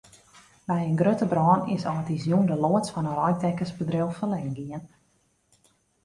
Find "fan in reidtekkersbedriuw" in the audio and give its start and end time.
2.93-4.09